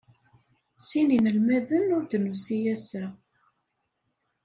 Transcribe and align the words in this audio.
Sin 0.87 1.07
inelmaden 1.17 1.85
ur 1.95 2.03
d-nusi 2.05 2.57
assa. 2.73 3.05